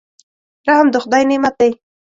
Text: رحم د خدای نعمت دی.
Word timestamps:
رحم 0.67 0.87
د 0.91 0.95
خدای 1.03 1.23
نعمت 1.29 1.53
دی. 1.59 1.71